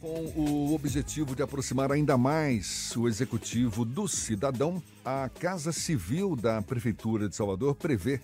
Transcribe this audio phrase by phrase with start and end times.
[0.00, 6.62] Com o objetivo de aproximar ainda mais o executivo do cidadão, a Casa Civil da
[6.62, 8.20] Prefeitura de Salvador prevê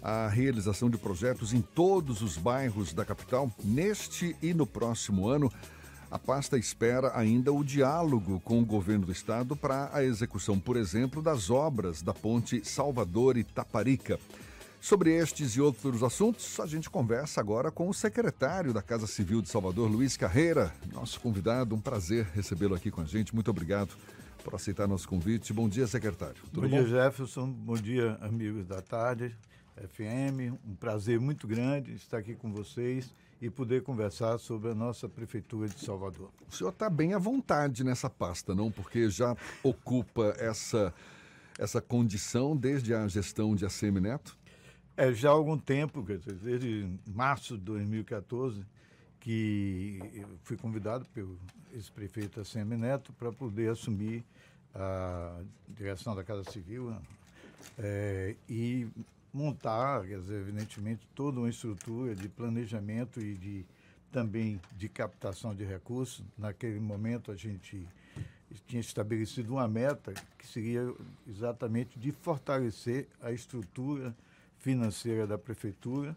[0.00, 3.52] a realização de projetos em todos os bairros da capital.
[3.62, 5.52] Neste e no próximo ano,
[6.10, 10.78] a pasta espera ainda o diálogo com o governo do estado para a execução, por
[10.78, 14.18] exemplo, das obras da ponte Salvador e Taparica.
[14.80, 19.42] Sobre estes e outros assuntos, a gente conversa agora com o secretário da Casa Civil
[19.42, 21.74] de Salvador, Luiz Carreira, nosso convidado.
[21.74, 23.34] Um prazer recebê-lo aqui com a gente.
[23.34, 23.96] Muito obrigado
[24.44, 25.52] por aceitar nosso convite.
[25.52, 26.36] Bom dia, secretário.
[26.44, 27.50] Tudo bom, bom dia, Jefferson.
[27.50, 29.36] Bom dia, amigos da tarde,
[29.76, 30.56] FM.
[30.64, 35.68] Um prazer muito grande estar aqui com vocês e poder conversar sobre a nossa Prefeitura
[35.68, 36.30] de Salvador.
[36.48, 38.70] O senhor está bem à vontade nessa pasta, não?
[38.70, 40.94] Porque já ocupa essa,
[41.58, 44.37] essa condição desde a gestão de ACM Neto?
[45.00, 48.66] É, já há algum tempo, desde março de 2014,
[49.20, 50.00] que
[50.42, 51.38] fui convidado pelo
[51.72, 54.24] ex-prefeito ACM Neto para poder assumir
[54.74, 56.92] a direção da Casa Civil
[57.78, 58.88] é, e
[59.32, 63.64] montar, dizer, evidentemente, toda uma estrutura de planejamento e de
[64.10, 66.24] também de captação de recursos.
[66.36, 67.86] Naquele momento a gente
[68.66, 70.92] tinha estabelecido uma meta que seria
[71.28, 74.12] exatamente de fortalecer a estrutura
[74.58, 76.16] financeira da prefeitura,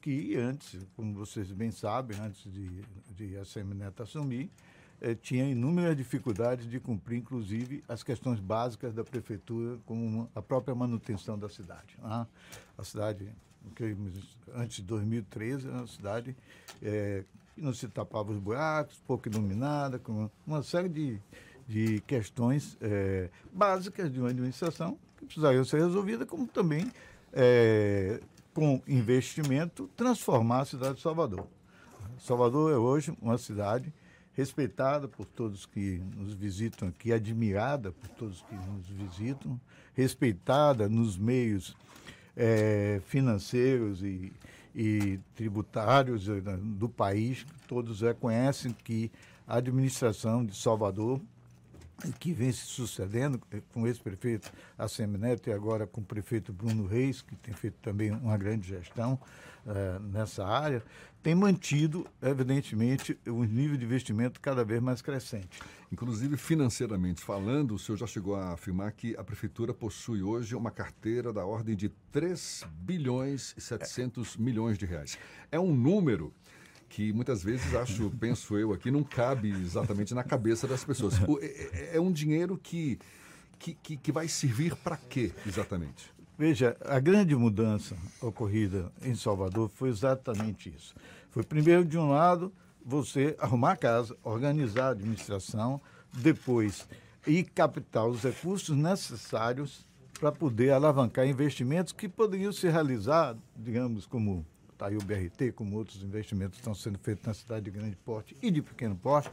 [0.00, 2.82] que antes, como vocês bem sabem, antes de,
[3.16, 4.50] de a Semineto assumir,
[5.00, 10.74] eh, tinha inúmeras dificuldades de cumprir, inclusive, as questões básicas da prefeitura, como a própria
[10.74, 11.98] manutenção da cidade.
[12.02, 12.26] Né?
[12.78, 13.28] A cidade,
[14.54, 16.36] antes de 2013, era uma cidade
[16.82, 21.20] eh, que não se tapava os buracos, pouco iluminada, com uma série de,
[21.66, 26.90] de questões eh, básicas de uma administração que precisariam ser resolvidas, como também
[27.36, 28.18] é,
[28.54, 31.46] com investimento, transformar a cidade de Salvador.
[32.18, 33.92] Salvador é hoje uma cidade
[34.32, 39.60] respeitada por todos que nos visitam aqui, admirada por todos que nos visitam,
[39.94, 41.76] respeitada nos meios
[42.34, 44.32] é, financeiros e,
[44.74, 46.26] e tributários
[46.62, 47.46] do país.
[47.68, 49.10] Todos reconhecem que
[49.46, 51.20] a administração de Salvador
[52.18, 56.52] que vem se sucedendo eh, com esse prefeito ACM Neto e agora com o prefeito
[56.52, 59.18] Bruno Reis, que tem feito também uma grande gestão
[59.64, 60.82] uh, nessa área,
[61.22, 65.60] tem mantido, evidentemente, o nível de investimento cada vez mais crescente.
[65.90, 70.70] Inclusive, financeiramente falando, o senhor já chegou a afirmar que a prefeitura possui hoje uma
[70.70, 74.40] carteira da ordem de 3 bilhões e 700 é.
[74.40, 75.18] milhões de reais.
[75.50, 76.32] É um número
[76.88, 81.18] que muitas vezes acho, penso eu aqui, não cabe exatamente na cabeça das pessoas.
[81.26, 82.98] O, é, é, é, um dinheiro que,
[83.58, 86.14] que, que, que vai servir para quê exatamente?
[86.38, 90.94] Veja, a grande mudança ocorrida em Salvador foi exatamente isso.
[91.30, 92.52] Foi primeiro, de um lado,
[92.84, 95.80] você arrumar a casa, organizar a administração,
[96.12, 96.86] depois
[97.26, 99.86] e captar os recursos necessários
[100.20, 105.76] para poder alavancar investimentos que poderiam se realizar, digamos, como está aí o BRT, como
[105.76, 109.30] outros investimentos estão sendo feitos na cidade de grande porte e de pequeno porte,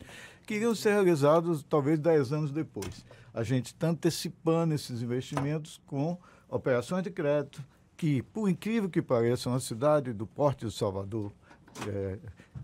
[0.48, 3.06] que iriam ser realizados talvez 10 anos depois.
[3.34, 6.18] A gente está antecipando esses investimentos com
[6.50, 7.64] operações de crédito,
[7.98, 11.32] que, por incrível que pareça, uma cidade do porte de Salvador,
[11.88, 12.18] é,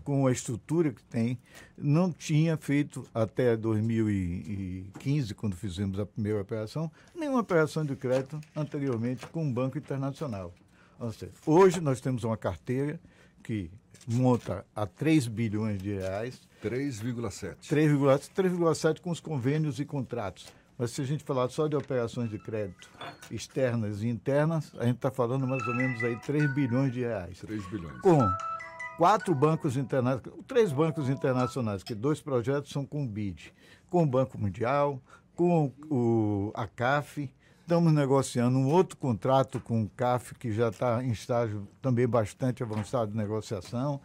[0.04, 1.38] com a estrutura que tem,
[1.76, 9.26] não tinha feito até 2015, quando fizemos a primeira operação, nenhuma operação de crédito anteriormente
[9.26, 10.54] com um banco internacional.
[11.46, 13.00] Hoje nós temos uma carteira
[13.42, 13.70] que
[14.06, 16.40] monta a 3 bilhões de reais.
[16.62, 17.56] 3,7.
[18.34, 20.46] 3,7 com os convênios e contratos.
[20.76, 22.88] Mas se a gente falar só de operações de crédito
[23.30, 27.38] externas e internas, a gente está falando mais ou menos aí 3 bilhões de reais.
[27.40, 28.00] 3 bilhões.
[28.00, 28.20] Com
[28.98, 33.52] quatro bancos internacionais, três bancos internacionais, que dois projetos são com o BID,
[33.88, 35.00] com o Banco Mundial,
[35.34, 37.30] com o, a CAF,
[37.62, 42.62] Estamos negociando um outro contrato com o CAF, que já está em estágio também bastante
[42.62, 44.00] avançado de negociação,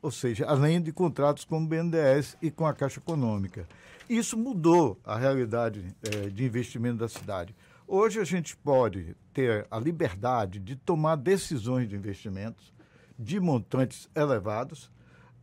[0.00, 3.68] ou seja, além de contratos com o BNDES e com a Caixa Econômica.
[4.08, 7.54] Isso mudou a realidade é, de investimento da cidade.
[7.86, 12.72] Hoje a gente pode ter a liberdade de tomar decisões de investimentos
[13.18, 14.90] de montantes elevados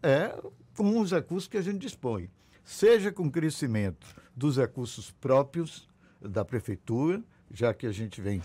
[0.02, 0.36] é,
[0.76, 2.30] com os recursos que a gente dispõe,
[2.64, 5.88] seja com crescimento dos recursos próprios
[6.22, 8.42] da prefeitura, já que a gente vem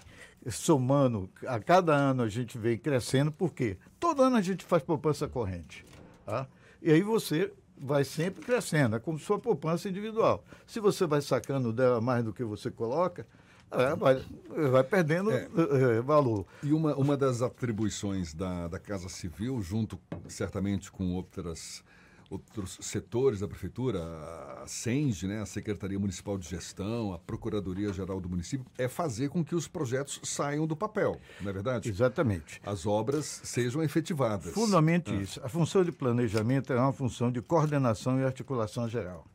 [0.50, 3.76] somando, a cada ano a gente vem crescendo, por quê?
[4.00, 5.84] Todo ano a gente faz poupança corrente.
[6.25, 6.46] Tá?
[6.81, 10.44] E aí você vai sempre crescendo, é como sua poupança individual.
[10.66, 13.26] Se você vai sacando dela mais do que você coloca,
[13.70, 14.22] é, vai,
[14.70, 15.49] vai, perdendo é.
[15.96, 16.00] é.
[16.00, 16.46] valor.
[16.62, 21.82] E uma, uma das atribuições da, da Casa Civil, junto certamente com outras
[22.32, 24.00] outros setores da prefeitura,
[24.62, 29.44] a SENGE, né, a Secretaria Municipal de Gestão, a Procuradoria-Geral do município, é fazer com
[29.44, 31.90] que os projetos saiam do papel, não é verdade?
[31.90, 32.61] Exatamente.
[32.64, 34.52] As obras sejam efetivadas.
[34.52, 35.14] Fundamente ah.
[35.14, 35.40] isso.
[35.44, 39.26] A função de planejamento é uma função de coordenação e articulação geral.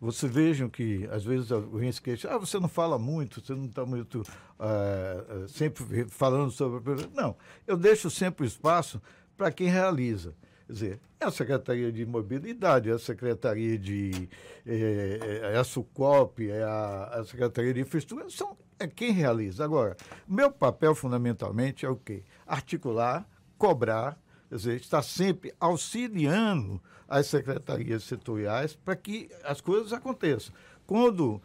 [0.00, 3.66] Você vejam que, às vezes, alguém se queixa, ah, você não fala muito, você não
[3.66, 7.06] está muito uh, sempre falando sobre...
[7.14, 7.36] Não,
[7.66, 9.00] eu deixo sempre o espaço
[9.36, 10.34] para quem realiza.
[10.70, 14.28] Quer dizer, é a Secretaria de Mobilidade, é a Secretaria de.
[14.64, 19.64] É, é a SUCOP, é a, a, Secretaria de Infraestrutura, são, é quem realiza.
[19.64, 19.96] Agora,
[20.28, 22.22] meu papel fundamentalmente é o quê?
[22.46, 23.28] Articular,
[23.58, 24.16] cobrar,
[24.48, 30.54] quer dizer, estar sempre auxiliando as secretarias setoriais para que as coisas aconteçam.
[30.86, 31.42] Quando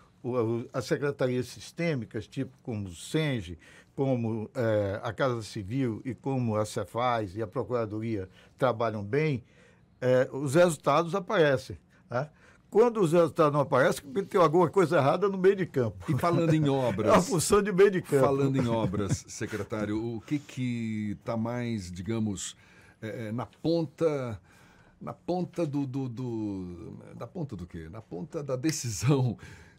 [0.72, 3.58] as secretarias sistêmicas, tipo como o SENGE,
[3.96, 9.44] como é, a Casa Civil e como a Cefaz e a Procuradoria trabalham bem,
[10.02, 11.78] é, os resultados aparecem.
[12.10, 12.30] Né?
[12.70, 16.12] Quando os resultados não aparecem, tem alguma coisa errada no meio de campo.
[16.12, 17.14] E falando em obras.
[17.14, 18.26] É a função de meio de campo.
[18.26, 22.56] Falando em obras, secretário, o que está mais, digamos,
[23.02, 24.40] é, na ponta.
[25.00, 26.98] Na ponta do, do, do.
[27.18, 27.88] Na ponta do quê?
[27.90, 29.38] Na ponta da decisão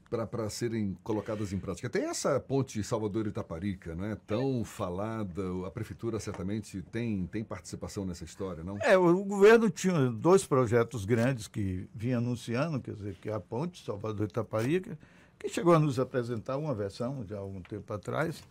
[0.09, 1.91] para serem colocadas em prática.
[1.91, 8.25] Tem essa ponte Salvador-Itaparica, não é tão falada, a prefeitura certamente tem, tem participação nessa
[8.25, 8.79] história, não?
[8.81, 13.41] É, o governo tinha dois projetos grandes que vinha anunciando, quer dizer, que é a
[13.41, 14.97] ponte Salvador-Itaparica,
[15.39, 18.43] que chegou a nos apresentar uma versão há algum tempo atrás,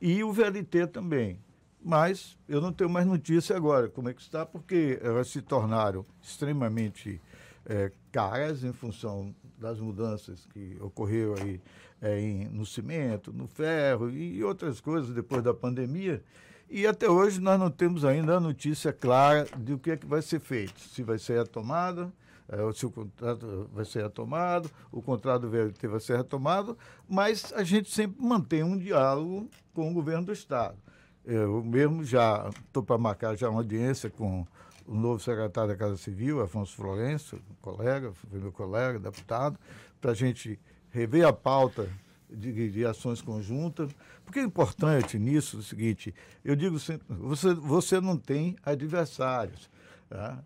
[0.00, 1.38] e o VLT também.
[1.84, 6.06] Mas eu não tenho mais notícia agora como é que está, porque elas se tornaram
[6.22, 7.20] extremamente
[7.66, 11.60] é, caras em função das mudanças que ocorreram aí
[12.02, 16.22] é, em, no cimento, no ferro e outras coisas depois da pandemia.
[16.68, 20.06] E até hoje nós não temos ainda a notícia clara de o que é que
[20.06, 20.80] vai ser feito.
[20.80, 22.12] Se vai ser retomada,
[22.48, 26.76] é, se o contrato vai ser retomado, o contrato do VLT vai ser retomado,
[27.08, 30.76] mas a gente sempre mantém um diálogo com o governo do Estado.
[31.24, 34.44] Eu mesmo já estou para marcar já uma audiência com
[34.92, 39.58] o novo secretário da Casa Civil, Afonso Florencio, colega, foi meu colega, deputado,
[39.98, 40.60] para a gente
[40.90, 41.88] rever a pauta
[42.28, 43.90] de, de, ações conjuntas.
[44.22, 49.70] Porque é importante nisso o seguinte, eu digo sempre, você, você não tem adversários,
[50.10, 50.44] tá?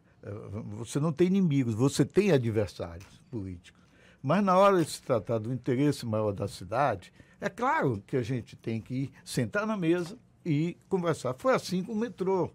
[0.78, 3.82] você não tem inimigos, você tem adversários políticos.
[4.22, 8.22] Mas na hora de se tratar do interesse maior da cidade, é claro que a
[8.22, 11.34] gente tem que sentar na mesa e conversar.
[11.36, 12.52] Foi assim com o metrô.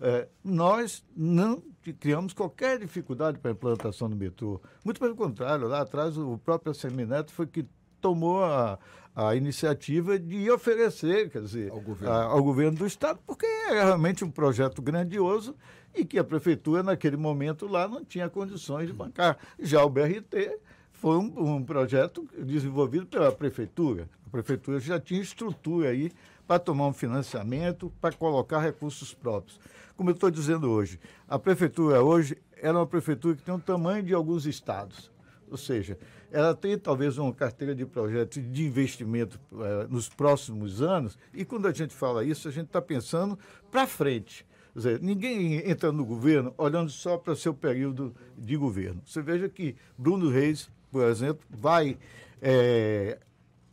[0.00, 1.62] É, nós não
[1.98, 4.60] criamos qualquer dificuldade para a implantação do metrô.
[4.84, 7.66] Muito pelo contrário, lá atrás o próprio Semineto foi que
[8.00, 8.78] tomou a,
[9.14, 12.14] a iniciativa de oferecer, quer dizer, ao governo.
[12.14, 15.54] A, ao governo do Estado, porque é realmente um projeto grandioso
[15.94, 19.36] e que a prefeitura, naquele momento lá, não tinha condições de bancar.
[19.58, 20.58] Já o BRT
[21.00, 24.08] foi um, um projeto desenvolvido pela prefeitura.
[24.26, 26.12] A prefeitura já tinha estrutura aí
[26.46, 29.58] para tomar um financiamento, para colocar recursos próprios
[30.00, 30.98] como eu estou dizendo hoje,
[31.28, 35.12] a prefeitura hoje é uma prefeitura que tem o tamanho de alguns estados.
[35.50, 35.98] Ou seja,
[36.32, 41.68] ela tem talvez uma carteira de projetos de investimento eh, nos próximos anos, e quando
[41.68, 43.38] a gente fala isso, a gente está pensando
[43.70, 44.46] para frente.
[44.74, 49.02] Dizer, ninguém entra no governo olhando só para seu período de governo.
[49.04, 51.98] Você veja que Bruno Reis, por exemplo, vai
[52.40, 53.18] é,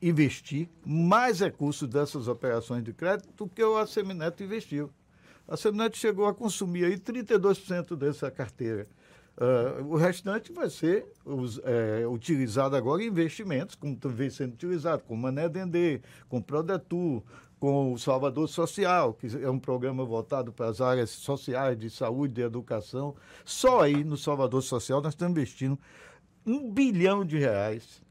[0.01, 4.91] investir mais recursos dessas operações de crédito do que o Assemineto investiu
[5.47, 8.87] a Seminete chegou a consumir aí 32% dessa carteira.
[9.37, 11.05] Uh, o restante vai ser
[11.63, 17.23] é, utilizado agora em investimentos, como vem sendo utilizado, com Mané Dendê, com Prodetur,
[17.59, 22.33] com o Salvador Social, que é um programa voltado para as áreas sociais, de saúde,
[22.33, 23.15] de educação.
[23.45, 25.79] Só aí no Salvador Social nós estamos investindo
[26.47, 28.01] um bilhão de reais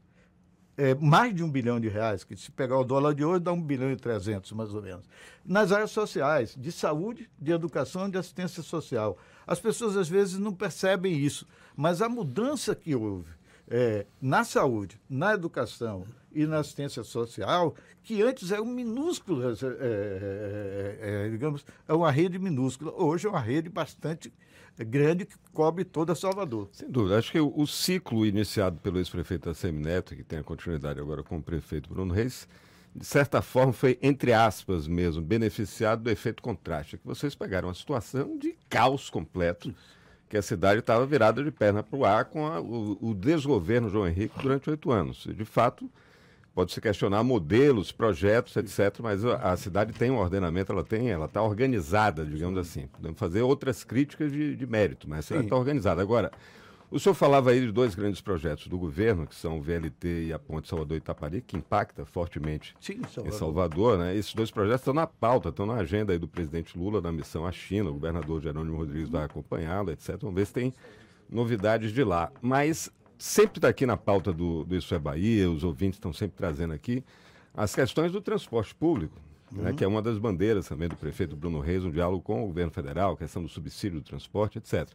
[0.77, 3.51] é, mais de um bilhão de reais, que se pegar o dólar de hoje dá
[3.51, 5.03] um bilhão e trezentos, mais ou menos,
[5.43, 9.17] nas áreas sociais, de saúde, de educação de assistência social.
[9.45, 13.31] As pessoas às vezes não percebem isso, mas a mudança que houve
[13.67, 19.53] é, na saúde, na educação e na assistência social, que antes era um minúsculo, é,
[19.79, 24.31] é, é, digamos, é uma rede minúscula, hoje é uma rede bastante
[24.83, 26.69] grande que cobre toda Salvador.
[26.71, 27.17] Sem dúvida.
[27.17, 31.43] Acho que o, ciclo iniciado pelo ex-prefeito Assemineto, que tem a continuidade agora com o
[31.43, 32.47] prefeito Bruno Reis,
[32.95, 37.73] de certa forma foi, entre aspas mesmo, beneficiado do efeito contraste, que vocês pegaram uma
[37.73, 39.73] situação de caos completo,
[40.29, 43.89] que a cidade estava virada de perna para o ar com a, o, o desgoverno
[43.89, 45.25] João Henrique durante oito anos.
[45.25, 45.89] E, de fato,
[46.57, 48.99] pode se questionar modelos, projetos, etc.
[48.99, 52.87] Mas a, cidade tem um ordenamento, ela tem, ela está organizada, digamos assim.
[52.87, 56.01] Podemos fazer outras críticas de, de mérito, mas ela está organizada.
[56.01, 56.31] Agora,
[56.89, 60.33] O senhor falava aí de dois grandes projetos do governo, que são o VLT e
[60.33, 63.27] a Ponte Salvador-Itaparica, que impacta fortemente Sim, Salvador.
[63.27, 63.97] em Salvador.
[63.99, 64.15] Né?
[64.15, 67.45] Esses dois projetos estão na pauta, estão na agenda aí do presidente Lula na missão
[67.45, 67.91] à China.
[67.91, 70.17] O governador Jerônimo Rodrigues vai acompanhá-lo, etc.
[70.21, 70.73] Vamos ver se tem
[71.29, 72.31] novidades de lá.
[72.41, 76.37] Mas sempre está aqui na pauta do, do Isso é Bahia, os ouvintes estão sempre
[76.37, 77.03] trazendo aqui
[77.55, 79.15] as questões do transporte público.
[79.51, 79.63] Né, uhum.
[79.65, 82.47] Né, que é uma das bandeiras também do prefeito Bruno Reis, um diálogo com o
[82.47, 84.87] governo federal, questão do subsídio do transporte, etc.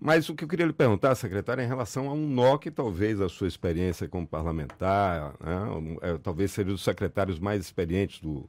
[0.00, 2.70] Mas o que eu queria lhe perguntar, secretário, é em relação a um nó que
[2.70, 8.44] talvez a sua experiência como parlamentar, né, é, talvez seja dos secretários mais experientes do,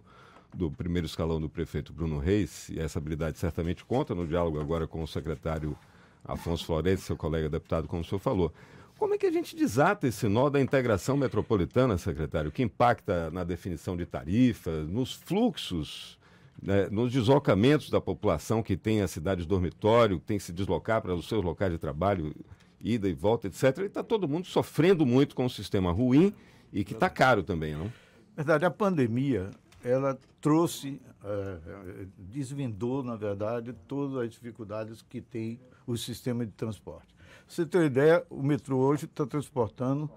[0.53, 4.87] do primeiro escalão do prefeito Bruno Reis, e essa habilidade certamente conta no diálogo agora
[4.87, 5.77] com o secretário
[6.23, 8.51] Afonso Florencio, seu colega deputado, como o senhor falou.
[8.97, 13.43] Como é que a gente desata esse nó da integração metropolitana, secretário, que impacta na
[13.43, 16.17] definição de tarifas, nos fluxos
[16.61, 20.53] né, nos deslocamentos da população que tem a cidade de dormitório, que tem que se
[20.53, 22.33] deslocar para os seus locais de trabalho,
[22.81, 23.79] ida e volta, etc.
[23.79, 26.33] E está todo mundo sofrendo muito com o sistema ruim
[26.71, 27.91] e que está caro também, não?
[28.35, 29.51] Verdade, a pandemia
[29.83, 37.14] ela trouxe, é, desvendou, na verdade, todas as dificuldades que tem o sistema de transporte.
[37.47, 40.09] Você ter ideia, o metrô hoje está transportando,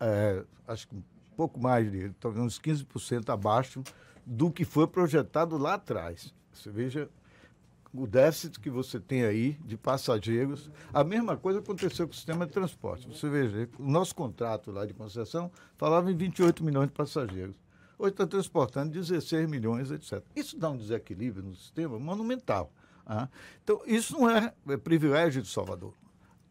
[0.00, 1.02] é, acho que um
[1.36, 3.82] pouco mais de, talvez uns 15% abaixo
[4.24, 6.34] do que foi projetado lá atrás.
[6.52, 7.08] Você veja
[7.92, 10.70] o déficit que você tem aí de passageiros.
[10.92, 13.06] A mesma coisa aconteceu com o sistema de transporte.
[13.08, 17.54] Você veja, o nosso contrato lá de concessão falava em 28 milhões de passageiros.
[17.98, 20.22] Hoje está transportando 16 milhões, etc.
[20.34, 22.70] Isso dá um desequilíbrio no sistema monumental.
[23.06, 23.28] Ah.
[23.62, 25.94] Então, isso não é, é privilégio de Salvador.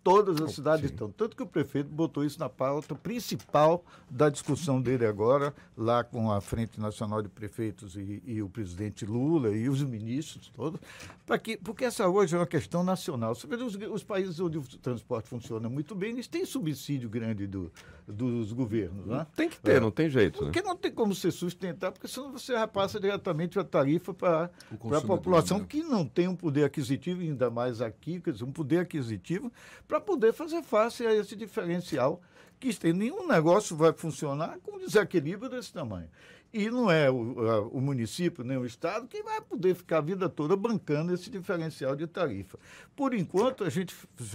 [0.05, 0.93] Todas as cidades Sim.
[0.93, 1.09] estão.
[1.09, 6.31] Tanto que o prefeito botou isso na pauta principal da discussão dele agora, lá com
[6.31, 10.79] a Frente Nacional de Prefeitos e, e o presidente Lula e os ministros todos,
[11.25, 13.33] para que, porque essa hoje é uma questão nacional.
[13.33, 17.47] Você vê, os, os, países onde o transporte funciona muito bem, eles têm subsídio grande
[17.47, 17.71] do,
[18.07, 19.07] dos governos.
[19.07, 19.25] Né?
[19.35, 19.79] Tem que ter, é.
[19.79, 20.37] não tem jeito.
[20.37, 20.67] Porque né?
[20.67, 24.51] não tem como se sustentar, porque senão você repassa diretamente a tarifa para
[24.95, 25.65] a população né?
[25.67, 29.51] que não tem um poder aquisitivo, ainda mais aqui, quer dizer, um poder aquisitivo
[29.95, 32.21] para poder fazer face a esse diferencial
[32.59, 32.91] que tem.
[32.91, 36.09] Nenhum negócio vai funcionar com desequilíbrio desse tamanho.
[36.53, 40.29] E não é o, o, município nem o Estado que vai poder ficar a vida
[40.29, 42.57] toda bancando esse diferencial de tarifa.
[42.95, 43.93] Por enquanto, a gente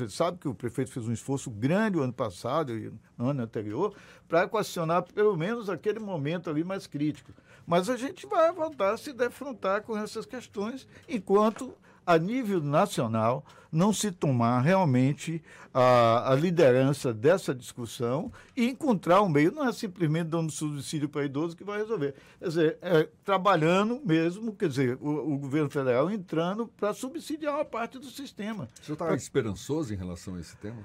[0.09, 3.95] sabe que o prefeito fez um esforço grande o ano passado e no ano anterior
[4.29, 7.33] para equacionar pelo menos aquele momento ali mais crítico.
[7.67, 11.75] Mas a gente vai voltar a se defrontar com essas questões enquanto
[12.11, 15.41] a nível nacional, não se tomar realmente
[15.73, 21.25] a, a, liderança dessa discussão e encontrar um meio, não é simplesmente dando subsídio para
[21.25, 22.17] idoso que vai resolver.
[22.41, 27.65] Quer dizer, é, trabalhando mesmo, quer dizer, o, o governo federal entrando para subsidiar uma
[27.65, 28.69] parte do sistema.
[28.81, 29.15] O senhor está pra...
[29.15, 30.85] esperançoso em relação a esse tema?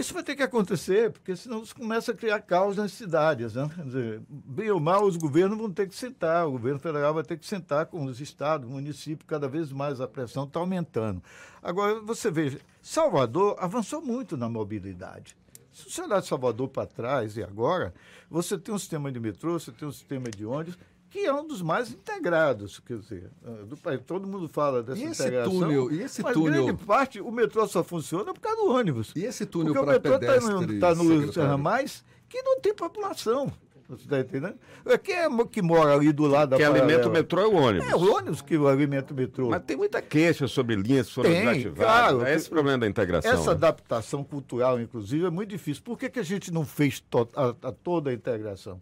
[0.00, 3.54] Isso vai ter que acontecer, porque senão você começa a criar caos nas cidades.
[3.54, 3.70] Né?
[3.74, 7.22] Quer dizer, bem ou mal, os governos vão ter que sentar, o governo federal vai
[7.22, 11.22] ter que sentar com os estados, municípios, cada vez mais a pressão está aumentando.
[11.62, 15.36] Agora, você veja, Salvador avançou muito na mobilidade.
[15.70, 17.92] Se você olhar Salvador para trás e agora,
[18.30, 20.78] você tem um sistema de metrô, você tem um sistema de ônibus,
[21.10, 24.00] que é um dos mais integrados, quer dizer, ah, do país.
[24.06, 25.52] Todo mundo fala dessa e esse integração.
[25.52, 26.64] Túnel, e esse mas túnel?
[26.66, 29.12] grande parte, o metrô só funciona por causa do ônibus.
[29.16, 30.44] E esse túnel para pedestres?
[30.44, 33.52] Porque o metrô está no, tá no mais que não tem população.
[33.88, 34.54] Você está entendendo?
[34.86, 37.88] É, quem é que mora ali do lado Quem alimenta o metrô é o ônibus.
[37.88, 39.50] É o ônibus que alimenta o metrô.
[39.50, 41.84] Mas tem muita queixa sobre linhas que foram tem, desativadas.
[41.84, 43.32] Claro, é esse o problema da integração.
[43.32, 43.50] Essa né?
[43.50, 45.82] adaptação cultural, inclusive, é muito difícil.
[45.82, 48.80] Por que, que a gente não fez to a, a toda a integração?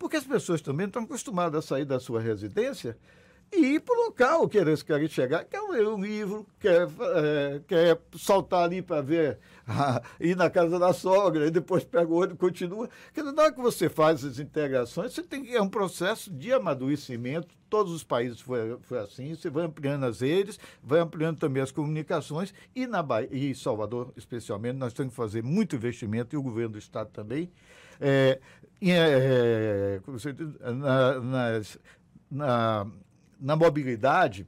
[0.00, 2.96] Porque as pessoas também estão acostumadas a sair da sua residência
[3.52, 7.60] e ir para o local que eles querem chegar, quer ler um livro, quer, é,
[7.66, 9.38] quer saltar ali para ver,
[10.20, 12.88] ir na casa da sogra, e depois pega o olho e continua.
[13.06, 17.48] Porque na hora que você faz as integrações, você tem é um processo de amadurecimento.
[17.68, 21.72] Todos os países foi, foi assim, você vai ampliando as redes, vai ampliando também as
[21.72, 26.42] comunicações, e na Bahia, e Salvador, especialmente, nós temos que fazer muito investimento, e o
[26.42, 27.50] governo do Estado também,
[28.00, 28.40] é,
[28.82, 30.00] é,
[30.72, 31.78] na, nas,
[32.30, 32.86] na,
[33.40, 34.46] na mobilidade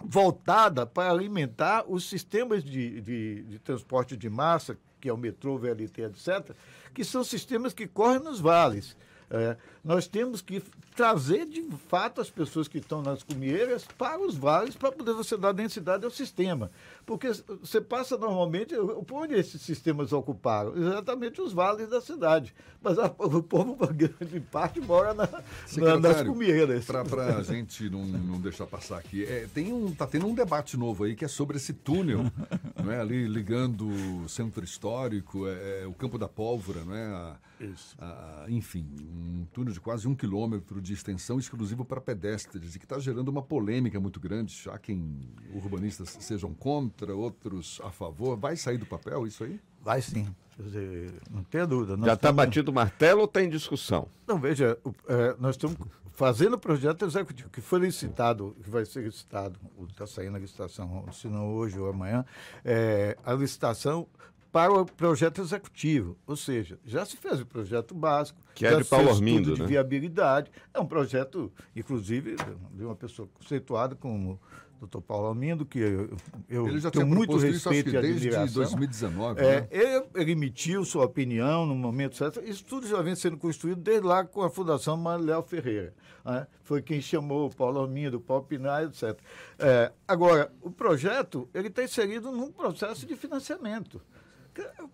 [0.00, 5.58] voltada para alimentar os sistemas de, de, de, transporte de massa, que é o metrô,
[5.58, 6.54] VLT, etc.,
[6.92, 8.96] que são sistemas que correm nos vales.
[9.30, 10.62] É, nós temos que
[10.94, 15.36] trazer de fato as pessoas que estão nas cumieiras para os vales para poder você
[15.36, 16.70] dar densidade ao sistema.
[17.04, 17.28] Porque
[17.60, 18.74] você passa normalmente,
[19.06, 20.76] por onde esses sistemas ocuparam?
[20.76, 22.54] Exatamente os vales da cidade.
[22.80, 25.28] Mas a, o povo, grande parte, mora na,
[25.76, 26.84] na, nas cumieiras.
[26.84, 30.76] Para a gente não, não deixar passar aqui, é, tem um, tá tendo um debate
[30.76, 32.30] novo aí que é sobre esse túnel,
[32.82, 33.00] não é?
[33.00, 33.86] ali ligando
[34.22, 37.04] o centro histórico, é, é, o Campo da Pólvora, não é?
[37.06, 37.36] A,
[37.72, 37.96] Isso.
[37.98, 42.84] A, enfim, um túnel de quase um quilômetro de extensão exclusivo para pedestres e que
[42.84, 44.54] está gerando uma polêmica muito grande.
[44.70, 48.36] Há quem urbanistas sejam contra, outros a favor.
[48.36, 49.60] Vai sair do papel isso aí?
[49.82, 50.26] Vai sim.
[50.58, 51.96] Dizer, não tenha dúvida.
[52.04, 54.08] Já está batido o martelo ou tem discussão?
[54.26, 54.78] Não, veja,
[55.08, 55.76] é, nós estamos
[56.12, 61.04] fazendo o projeto executivo, que foi licitado, que vai ser licitado, está saindo a licitação,
[61.12, 62.24] se não hoje ou amanhã,
[62.64, 64.06] é, a licitação
[64.54, 66.16] para o projeto executivo.
[66.24, 68.38] Ou seja, já se fez o projeto básico.
[68.54, 69.66] Que é de Paulo Armindo, de né?
[69.66, 70.48] viabilidade.
[70.72, 72.36] É um projeto, inclusive,
[72.70, 74.38] de uma pessoa conceituada como
[74.78, 76.16] doutor Paulo Armindo, que eu,
[76.48, 78.40] eu ele já tenho muito respeito isso, e admiração.
[78.44, 79.40] Desde 2019.
[79.40, 79.68] É, né?
[79.72, 82.40] ele, ele, emitiu sua opinião no momento certo.
[82.44, 85.92] Isso tudo já vem sendo construído desde lá com a Fundação Manuel Ferreira.
[86.24, 86.46] Né?
[86.62, 89.18] Foi quem chamou o Paulo Armindo, o Paulo Pinar, etc.
[89.58, 94.00] É, agora, o projeto ele está inserido num processo de financiamento.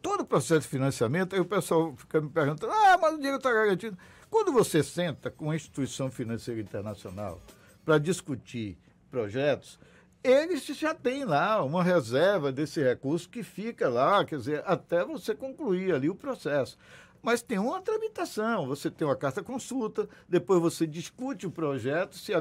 [0.01, 3.37] Todo o processo de financiamento, aí o pessoal fica me perguntando, ah, mas o dinheiro
[3.37, 3.99] está garantido.
[4.31, 7.41] Quando você senta com a instituição financeira internacional
[7.85, 8.79] para discutir
[9.11, 9.79] projetos,
[10.23, 15.35] eles já têm lá uma reserva desse recurso que fica lá, quer dizer, até você
[15.35, 16.79] concluir ali o processo.
[17.23, 22.33] Mas tem uma tramitação, você tem uma carta consulta, depois você discute o projeto, se
[22.33, 22.41] a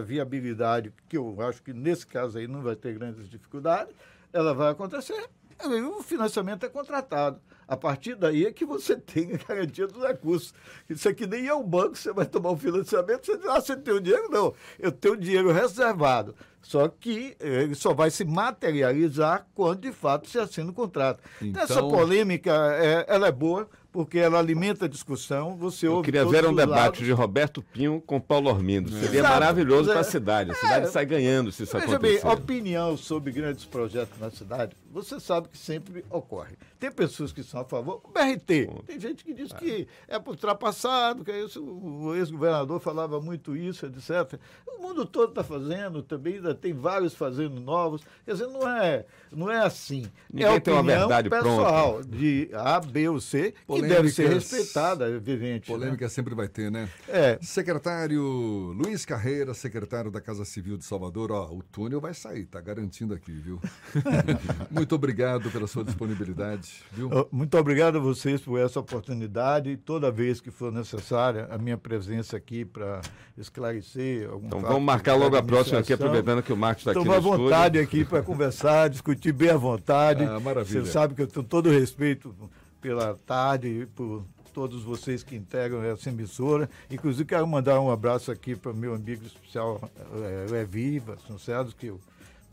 [0.00, 3.94] viabilidade, que eu acho que nesse caso aí não vai ter grandes dificuldades,
[4.32, 5.28] ela vai acontecer,
[5.66, 7.40] o financiamento é contratado.
[7.70, 10.52] A partir daí é que você tem a garantia dos recursos.
[10.88, 13.76] Isso aqui nem é um banco, você vai tomar um financiamento, você diz, ah, você
[13.76, 14.28] tem o dinheiro?
[14.28, 16.34] Não, eu tenho dinheiro reservado.
[16.60, 21.22] Só que ele só vai se materializar quando de fato se assina o contrato.
[21.40, 25.56] Então, essa polêmica, é, ela é boa, porque ela alimenta a discussão.
[25.56, 26.98] Você Eu queria ver um debate lados.
[27.00, 28.94] de Roberto Pinho com Paulo Armindo.
[28.96, 29.00] É.
[29.00, 30.50] Seria Exato, maravilhoso para a cidade.
[30.50, 32.22] A cidade é, sai ganhando se isso veja acontecer.
[32.22, 36.56] Bem, opinião sobre grandes projetos na cidade, você sabe que sempre ocorre.
[36.78, 38.00] Tem pessoas que são a favor.
[38.04, 43.20] O BRT, tem gente que diz que é ultrapassado, que é isso, o ex-governador falava
[43.20, 44.38] muito isso, etc.
[44.66, 48.02] O mundo todo está fazendo, também ainda tem vários fazendo novos.
[48.24, 50.06] Quer dizer, não é, não é assim.
[50.32, 52.08] Ninguém é tem uma verdade pessoal pronta.
[52.08, 55.70] de A, B ou C, que deve ser respeitada, evidente.
[55.70, 55.76] Né?
[55.76, 56.08] Polêmica né?
[56.08, 56.88] sempre vai ter, né?
[57.08, 57.38] É.
[57.42, 62.60] Secretário Luiz Carreira, secretário da Casa Civil de Salvador, ó, o túnel vai sair, tá
[62.60, 63.60] garantindo aqui, viu?
[64.70, 67.10] Muito obrigado pela sua disponibilidade, viu?
[67.30, 69.76] Muito obrigado a vocês por essa oportunidade.
[69.76, 73.00] Toda vez que for necessária, a minha presença aqui para
[73.36, 77.00] esclarecer algum Então vamos marcar logo a próxima aqui, aproveitando que o Marcos está aqui
[77.00, 80.24] Estou à vontade aqui para conversar, discutir bem à vontade.
[80.24, 80.84] Ah, maravilha.
[80.84, 82.34] Você sabe que eu tenho todo o respeito
[82.80, 86.68] pela tarde e por todos vocês que integram essa emissora.
[86.90, 89.80] Inclusive, quero mandar um abraço aqui para o meu amigo especial,
[90.22, 92.00] é, Levi Vasconcelos, que eu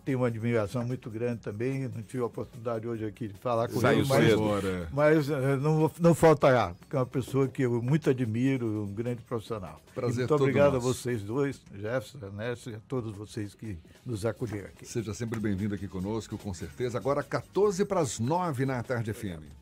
[0.08, 1.82] tenho uma admiração muito grande também.
[1.82, 4.88] Não tive a oportunidade hoje aqui de falar com Saiu ele, mas, cedo.
[4.93, 9.22] mas eh, não, não faltará, porque é uma pessoa que eu muito admiro, um grande
[9.24, 9.82] profissional.
[9.93, 10.88] Prazer muito obrigado nosso.
[10.88, 14.86] a vocês dois, Jefferson, Ernesto, e a todos vocês que nos acolheram aqui.
[14.86, 16.98] Seja sempre bem-vindo aqui conosco, com certeza.
[16.98, 19.58] Agora, 14 para as 9 na tarde FM.